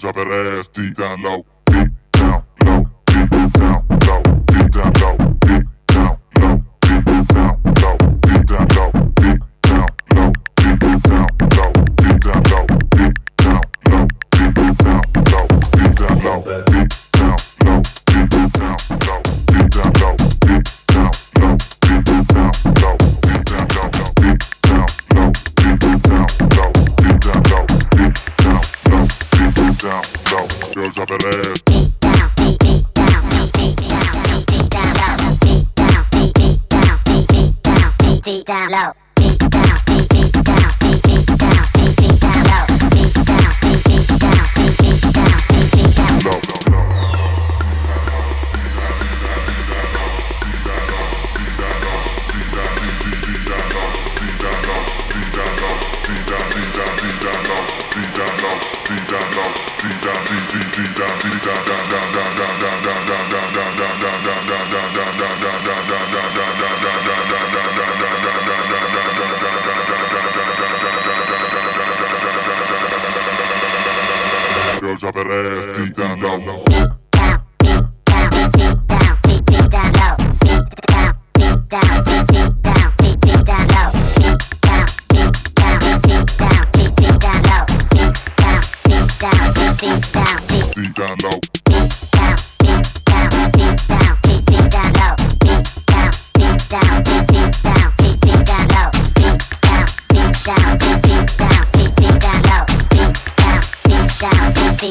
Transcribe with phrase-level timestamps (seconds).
[0.00, 1.57] Drop that ass deep down low.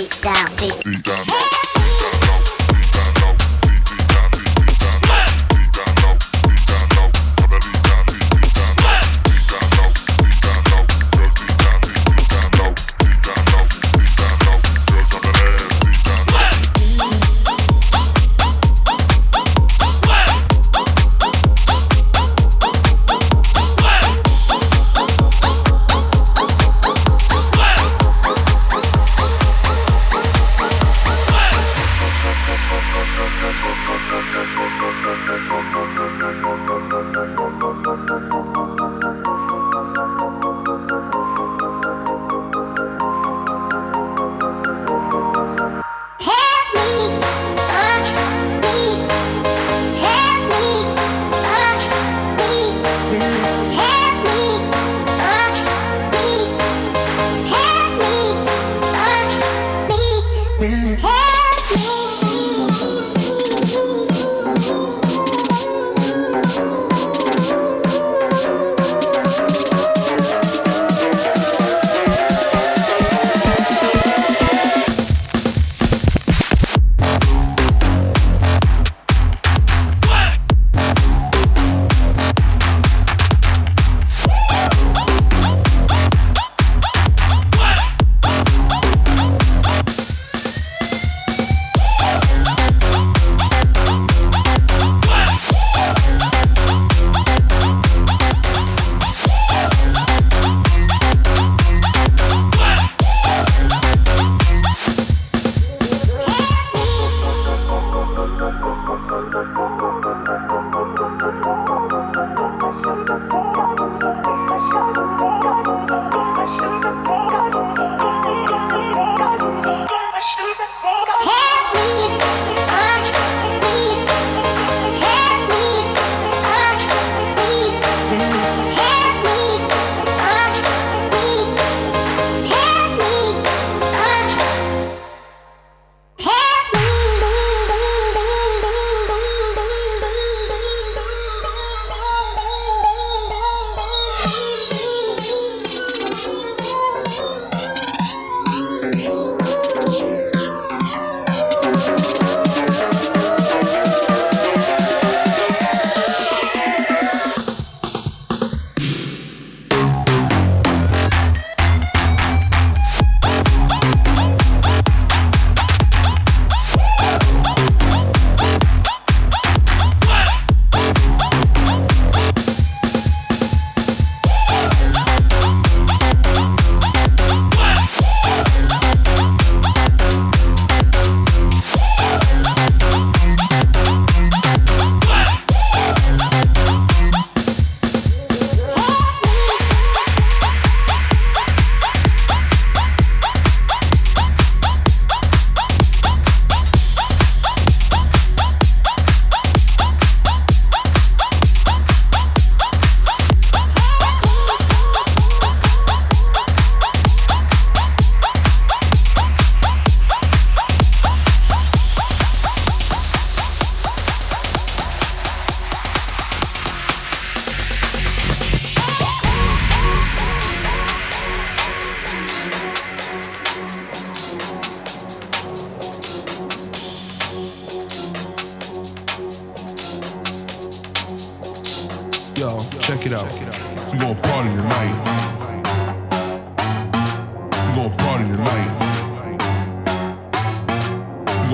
[0.08, 1.67] deep down, deep, deep down.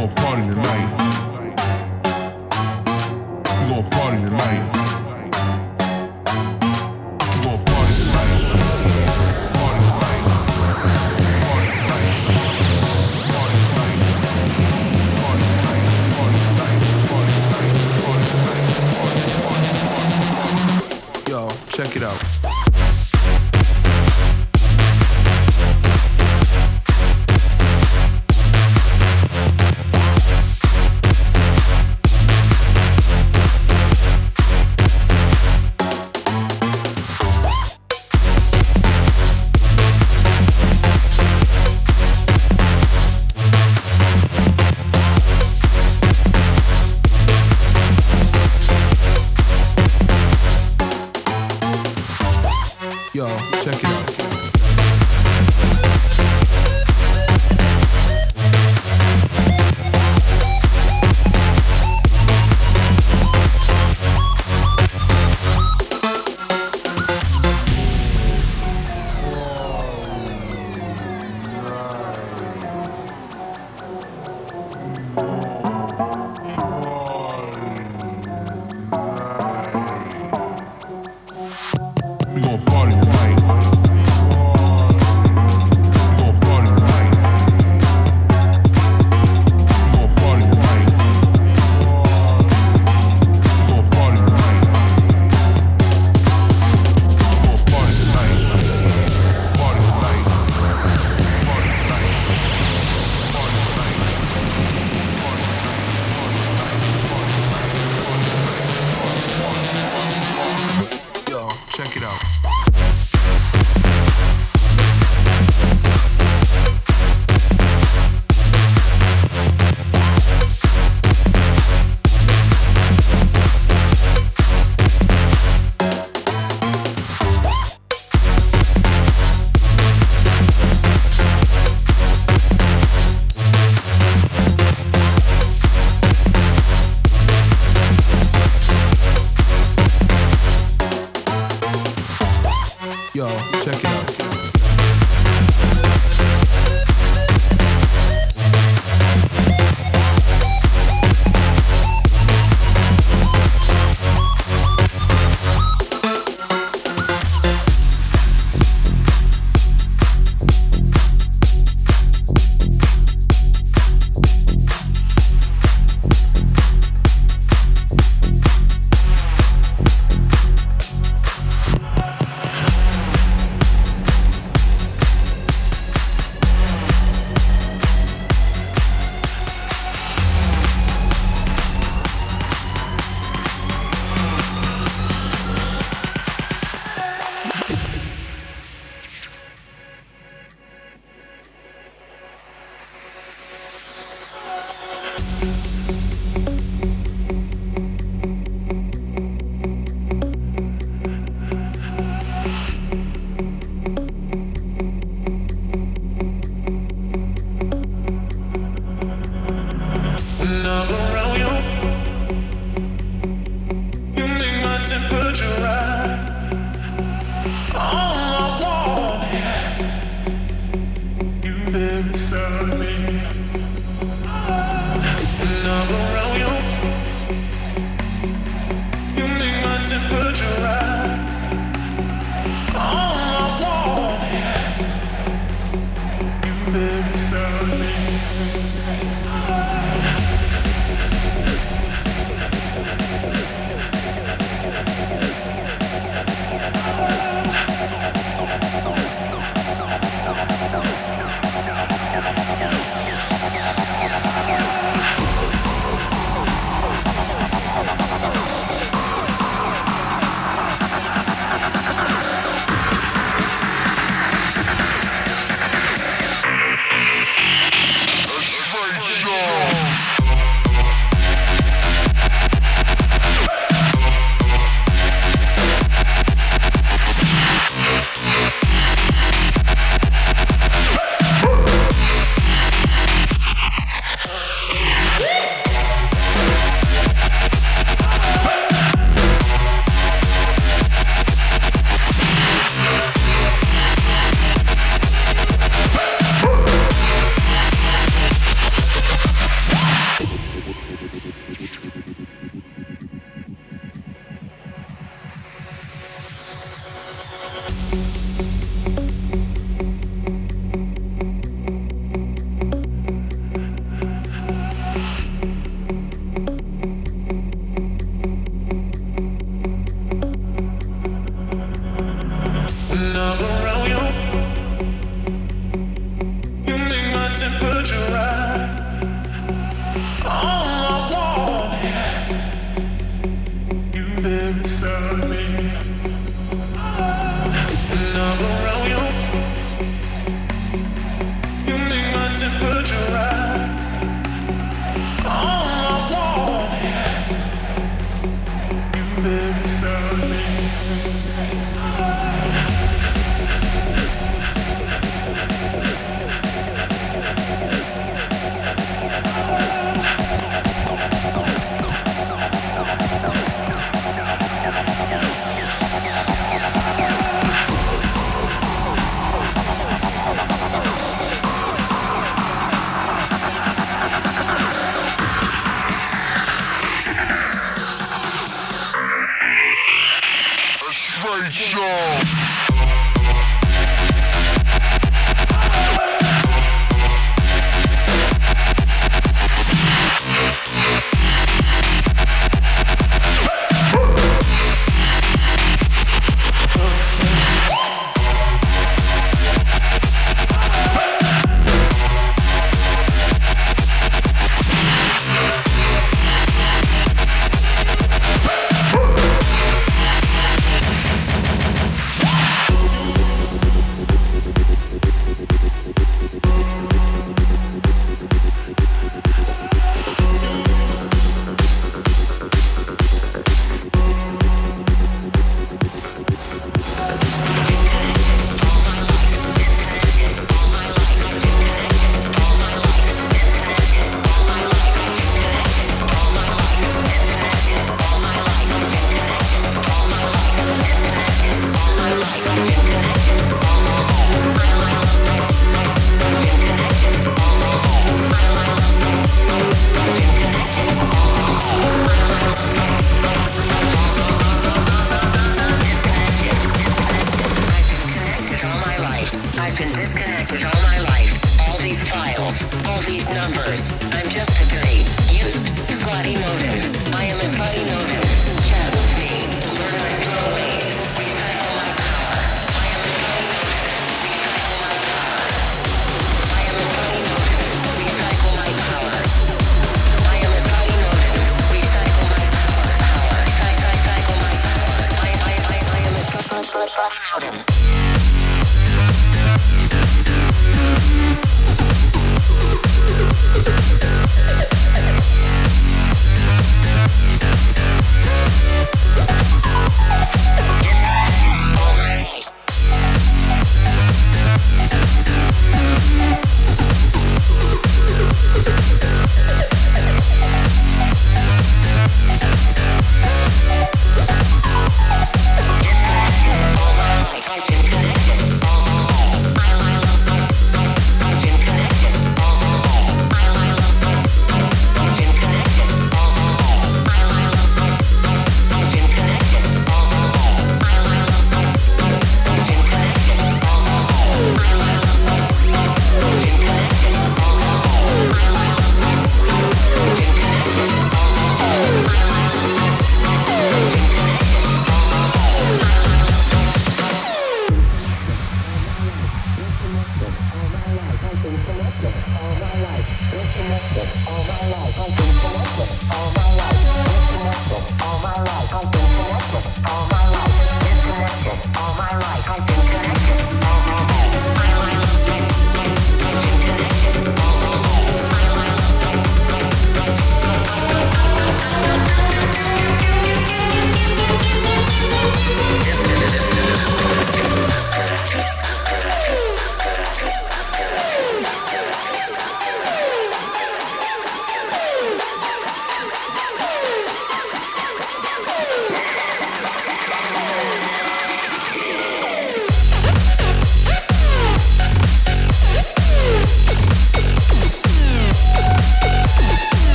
[0.00, 0.99] for a party tonight.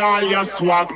[0.00, 0.92] All your swag.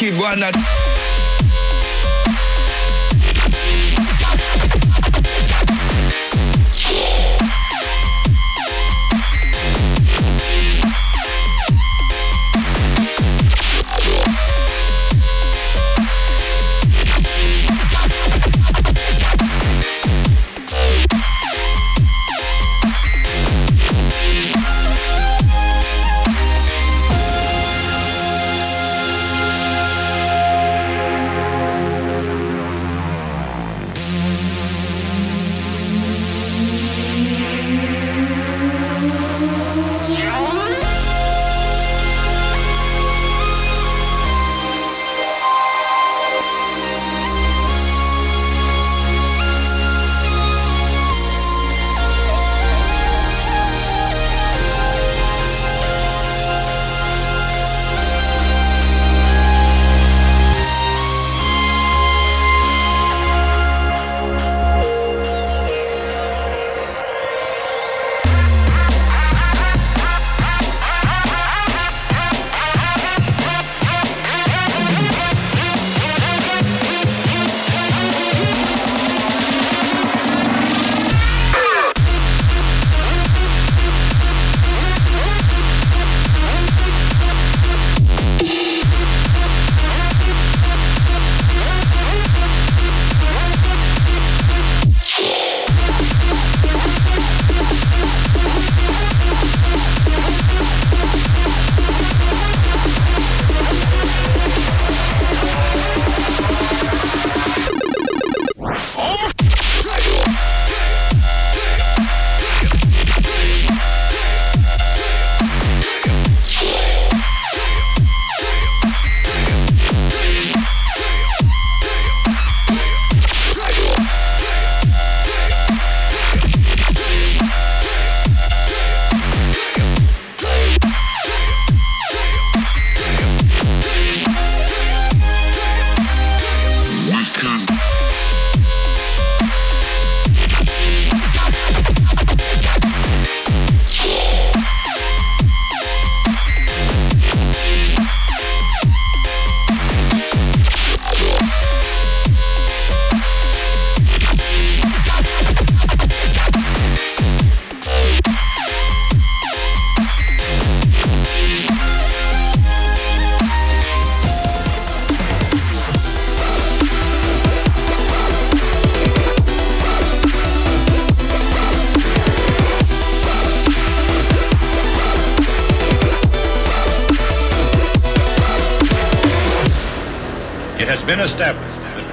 [0.00, 0.79] Wicked one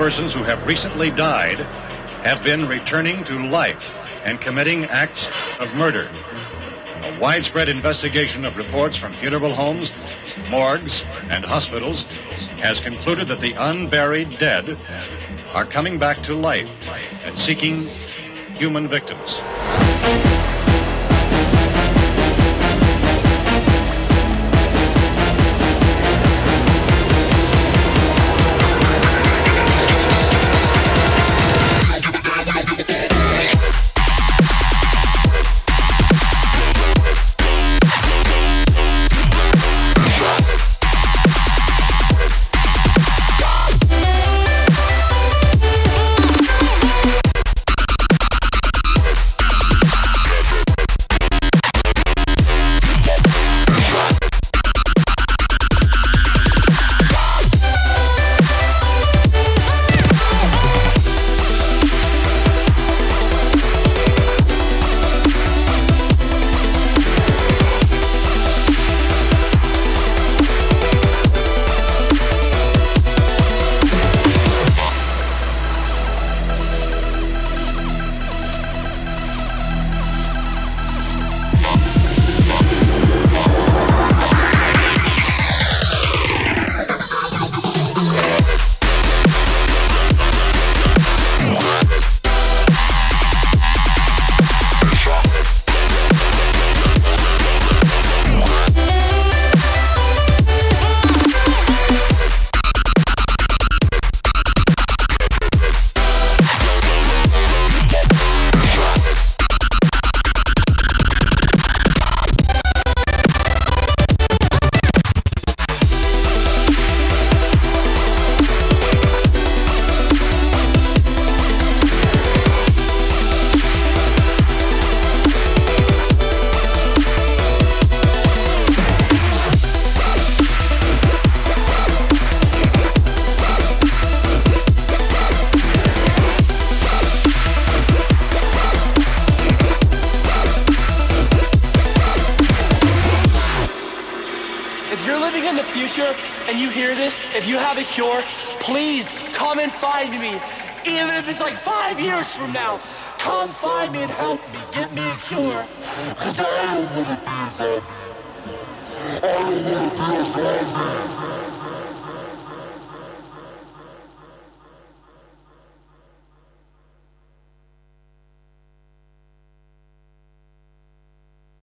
[0.07, 1.59] persons who have recently died
[2.23, 3.83] have been returning to life
[4.23, 5.27] and committing acts
[5.59, 6.09] of murder.
[7.01, 9.91] A widespread investigation of reports from funeral homes,
[10.49, 12.05] morgues, and hospitals
[12.63, 14.77] has concluded that the unburied dead
[15.51, 16.69] are coming back to life
[17.25, 17.81] and seeking
[18.55, 20.36] human victims.